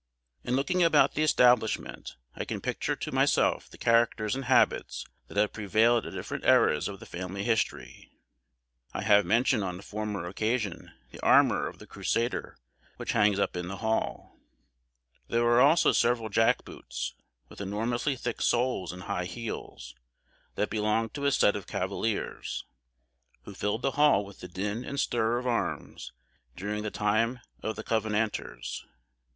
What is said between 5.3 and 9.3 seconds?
have prevailed at different eras of the family history. I have